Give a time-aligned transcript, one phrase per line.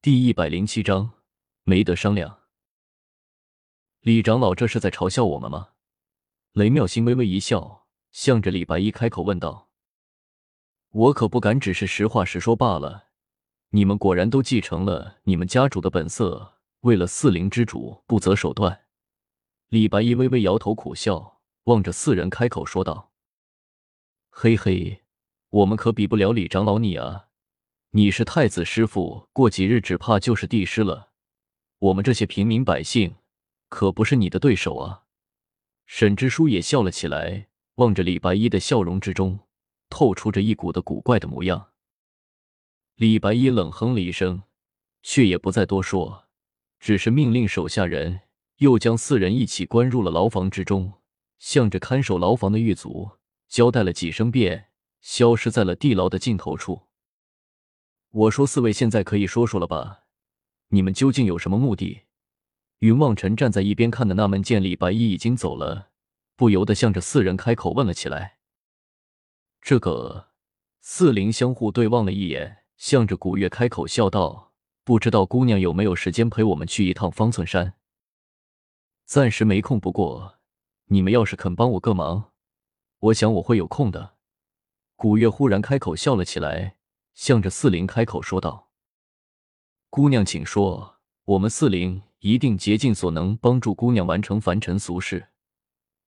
[0.00, 1.10] 第一百零七章，
[1.64, 2.42] 没得商量。
[3.98, 5.70] 李长老这是在嘲笑我们吗？
[6.52, 9.70] 雷妙心微微一笑，向着李白衣开口问道
[10.90, 13.08] ：“我可不敢只是实话实说罢了。
[13.70, 18.84] 你们果然都继承了你们家主的本色，为了四灵之主不择手段。”
[19.66, 23.10] 李白衣微微摇头苦笑，望着四人开口说道
[24.30, 25.02] ：“嘿嘿，
[25.50, 27.27] 我们可比不了李长老你啊！
[27.92, 31.12] 你是太子师傅，过几日只怕就是帝师了。
[31.78, 33.16] 我们这些平民百姓
[33.70, 35.04] 可不是你的对手啊！”
[35.86, 39.40] 沈知书也笑了起来，望着李白衣的笑容之中
[39.88, 41.68] 透出着一股的古怪的模样。
[42.96, 44.42] 李白衣冷哼了一声，
[45.02, 46.26] 却也不再多说，
[46.78, 48.20] 只是命令手下人。
[48.58, 50.94] 又将四人一起关入了牢房之中，
[51.38, 53.12] 向着看守牢房的狱卒
[53.46, 54.70] 交代了几声，便
[55.00, 56.87] 消失在了地牢的尽头处。
[58.10, 60.04] 我说：“四位现在可以说说了吧？
[60.68, 62.02] 你们究竟有什么目的？”
[62.80, 65.90] 云望尘站在一边看的纳闷，见李白衣已经走了，
[66.36, 68.38] 不由得向着四人开口问了起来。
[69.60, 70.28] 这个
[70.80, 74.52] 四灵相互对望了一眼，向着古月开口笑道
[74.84, 77.74] ：“不知道姑娘有没有时间陪我们去一趟方寸山？”
[79.04, 80.38] 暂时没空，不过
[80.86, 82.30] 你们要是肯帮我个忙，
[83.00, 84.14] 我想我会有空的。
[84.96, 86.77] 古月忽然开口笑了起来，
[87.18, 88.70] 向着四灵开口说道
[89.90, 95.30] ：“姑娘，请说，我们四灵一定竭尽所能帮助姑娘完成凡尘俗事。”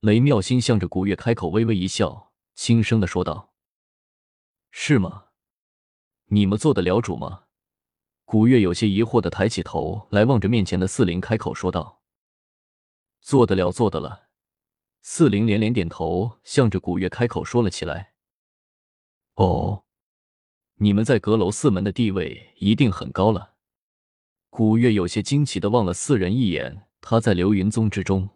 [0.00, 3.54] 雷妙心向着古月开口微微一笑，轻声的说道
[4.70, 5.28] ：“是吗？
[6.26, 7.44] 你们做得了主吗？”
[8.26, 12.02] 古月有些疑惑的抬起头来，望着面前的四灵开口说道。
[13.22, 14.28] 做得了，做得了。
[15.00, 18.12] 四灵连连点头，向着古月开口说了起来
[19.36, 19.86] ：“哦，
[20.78, 23.54] 你们在阁楼四门的地位一定很高了。”
[24.50, 26.84] 古月有些惊奇的望了四人一眼。
[27.00, 28.28] 他在流云宗之中，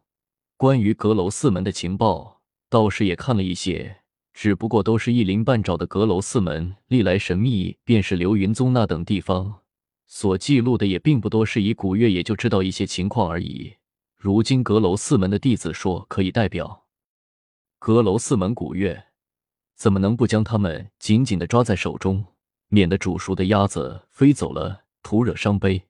[0.56, 4.02] 关于阁楼四门的情报倒是也看了一些，
[4.32, 5.84] 只不过都是一鳞半爪的。
[5.84, 9.62] 阁楼四门历来神秘，便是流云宗那等地方
[10.06, 13.74] 所记录的也并不多，是以古月也就知道一些情况而已。
[14.16, 16.84] 如今阁楼四门的弟子说可以代表
[17.80, 19.06] 阁楼四门古月，
[19.74, 22.24] 怎么能不将他们紧紧的抓在手中，
[22.74, 25.82] 免得煮熟的鸭子飞走了，徒惹伤悲？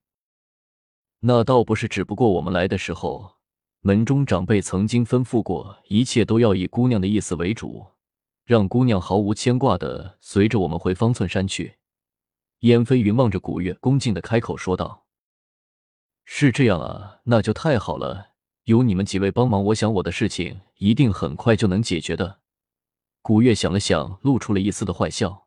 [1.20, 3.37] 那倒不是，只不过我们来的时候，
[3.82, 7.87] 门中长辈曾经吩咐过，一切都要以姑娘的意思为主，
[8.44, 11.76] 让姑娘毫无牵挂的随着我们回方寸山去。
[12.62, 15.06] 燕飞云望着古月，恭敬的开口说道。
[16.25, 18.32] 是这样啊，那就太好了。
[18.64, 22.41] 有你们几位帮忙，我想我的事情一定很快就能解决的。
[23.20, 25.42] 古月想了想，露出了一丝的坏笑。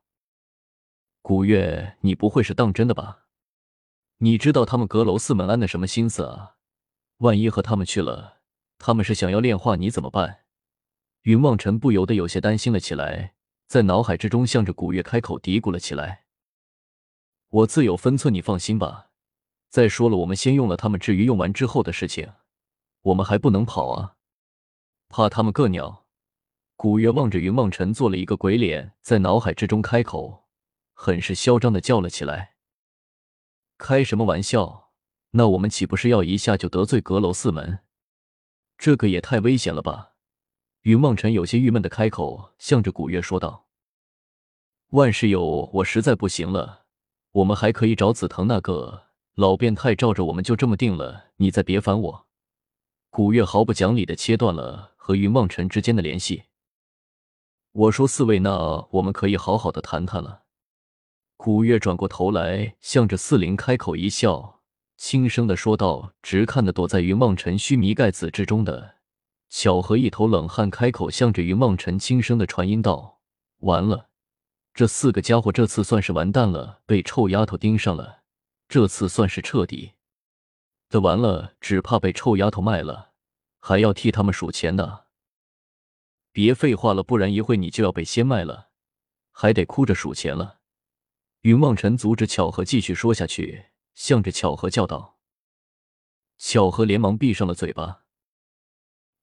[1.27, 3.25] 古月，你不会是当真的吧？
[4.17, 6.57] 你知道他们阁楼四门安的什么心思啊？
[7.17, 8.41] 万一和他们去了，
[8.77, 10.41] 他们是想要炼化你怎么办？
[11.23, 13.33] 云望尘不由得有些担心了起来，
[13.65, 16.25] 在脑海之中向着古月开口嘀咕了起来
[17.49, 19.09] ：“我自有分寸，你放心吧。”
[19.71, 22.33] 再说了，我们先用了他们，至于用完之后的事情，
[23.01, 24.17] 我们还不能跑啊！
[25.09, 26.05] 怕他们个鸟！
[26.75, 30.44] 古月望着云望尘，做了一个鬼脸，在脑海之中开口，
[30.95, 32.55] 很是嚣张的叫了起来
[33.77, 34.91] ：“开什么玩笑？
[35.31, 37.81] 那我们岂不是要一下就得罪阁楼四门？
[38.77, 40.13] 这个也太危险了吧！”
[40.81, 43.67] 云梦辰有些郁闷的开口，向着古月说道
[44.91, 46.85] ：“万事有，我实在不行了，
[47.31, 49.03] 我们还可以找紫藤那个。”
[49.35, 52.27] 老变态照着我们就这么定了，你再别烦我。
[53.09, 56.43] 古月毫不讲理的切断了和云梦辰之间的联系。
[57.73, 60.44] 我说四位，那我们可以好好的谈谈了。
[61.37, 64.61] 古月转过头来，向着四灵开口一笑，
[64.97, 68.95] 轻声的说道：“直看的躲在云梦尘须弥盖子之中的
[69.49, 73.19] 巧合一头冷汗，开口向着云梦尘轻声的传音道：
[73.59, 74.09] 完了，
[74.73, 78.23] 这四个家伙这次算是完蛋了，被臭丫头盯上了。”
[78.67, 79.91] 这次算是彻底
[80.89, 83.11] 的完了，只怕被臭丫头卖了，
[83.59, 85.01] 还要替他们数钱呢。
[86.31, 88.69] 别废话了，不然一会你就要被先卖了，
[89.31, 90.61] 还得哭着数钱了。
[91.45, 95.19] 云望尘阻止巧合继续说下去，向着巧合叫道
[96.39, 98.05] ：“巧合，连忙闭上了嘴巴，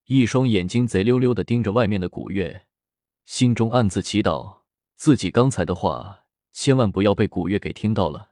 [0.04, 2.68] 一双眼睛贼溜溜的盯着外面的古月，
[3.24, 4.60] 心中暗自祈祷
[4.94, 8.30] 自己刚才的话千万不要被古月给听到了。”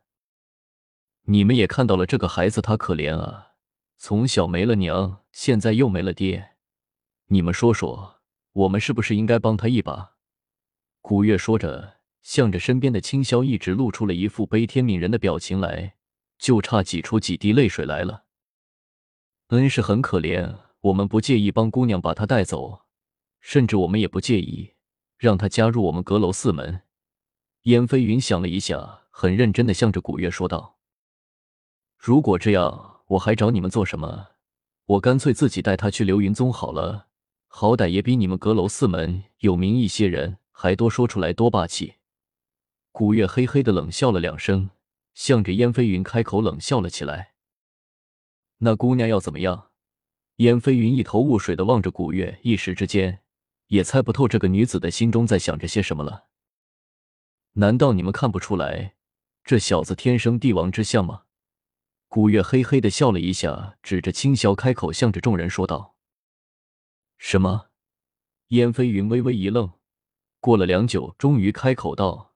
[1.27, 3.55] 你们也看到了，这个孩子他可怜啊，
[3.97, 6.53] 从小没了娘，现在又没了爹。
[7.27, 8.21] 你们说说，
[8.53, 10.15] 我们是不是应该帮他一把？
[11.01, 15.95] 古月说着，向着身边的青霄一直露出了一副悲天悯人的表情来，
[16.39, 18.25] 就差挤出几滴泪水来了。
[19.49, 22.83] 恩是很可怜，我们不介意帮姑娘把她带走，
[23.41, 24.75] 甚至我们也不介意
[25.17, 26.83] 让她加入我们阁楼四门。
[27.63, 30.79] 燕飞云想了一下，很认真的向着古月说道
[31.99, 34.29] ：“如果这样，我还找你们做什么？
[34.87, 37.09] 我干脆自己带她去流云宗好了，
[37.49, 41.95] 好歹也比你们阁楼四门有名一些人，还多说出来多霸气。”
[43.01, 44.69] 古月嘿嘿的冷笑了两声，
[45.15, 47.33] 向着燕飞云开口冷笑了起来。
[48.59, 49.71] 那姑娘要怎么样？
[50.37, 53.23] 燕飞云一头雾水的望着古月，一时之间
[53.69, 56.27] 也猜不透这个女子的心中在想着些什么了。
[57.53, 58.97] 难道你们看不出来，
[59.45, 61.23] 这小子天生帝王之相吗？
[62.07, 65.97] 古月嘿嘿的笑了一下，指着青霄开口，向着众人说道
[67.17, 67.71] ：“什么？”
[68.49, 69.73] 燕飞云微微一愣，
[70.39, 72.27] 过了良久，终于开口道：“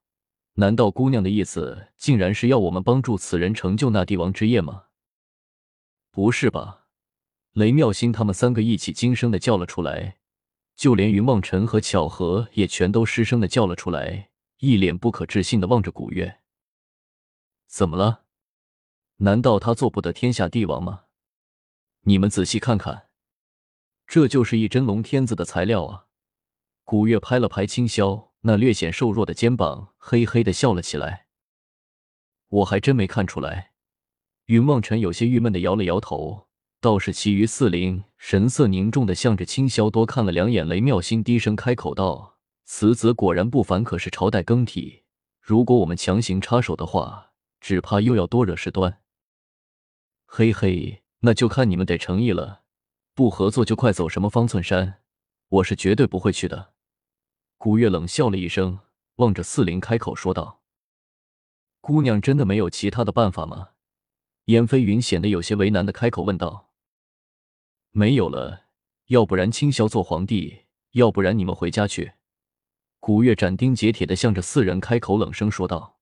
[0.54, 4.84] 难道姑娘的意思，竟然是要我们帮助此人成就那帝王之业吗
[6.10, 6.86] ？”“不是吧？”
[7.54, 10.18] 雷妙心他们三个一起惊声的叫了出来，
[10.74, 14.30] 就连云梦尘和巧合也全都失声的叫了出来。
[14.58, 16.40] 一脸不可置信的望着古月，
[17.66, 18.24] 怎么了？
[19.16, 21.04] 难道他做不得天下帝王吗？
[22.02, 23.08] 你们仔细看看，
[24.06, 26.06] 这就是一真龙天子的材料啊！
[26.82, 31.28] 古月拍了拍青霄那略显瘦弱的肩膀，嘿嘿的笑了起来。
[32.48, 33.72] 我还真没看出来。
[34.46, 36.46] 云望尘有些郁闷的摇了摇头，
[36.78, 40.68] 倒是其余四灵神色凝重的向着青霄多看了两眼。
[40.68, 42.36] 雷妙心低声开口道。
[42.64, 45.04] 此子果然不凡，可是朝代更替，
[45.40, 47.32] 如果我们强行插手的话，
[47.62, 49.00] 只怕又要多惹事端。
[50.26, 52.64] 嘿嘿，那就看你们得诚意了，
[53.14, 55.00] 不合作就快走什么方寸山，
[55.48, 56.73] 我是绝对不会去的。
[57.64, 58.80] 古月冷笑了一声，
[59.14, 60.60] 望着四灵开口说道
[61.80, 63.70] ：“姑娘真的没有其他的办法吗？”
[64.52, 66.68] 燕飞云显得有些为难的开口问道
[67.90, 68.64] ：“没有了，
[69.06, 72.12] 要不然清霄做皇帝，要不然你们回家去。”
[73.00, 75.93] 古月斩钉截铁的向着四人开口，冷声说道。